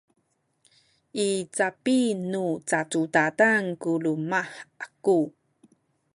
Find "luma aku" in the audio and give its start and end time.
4.03-5.19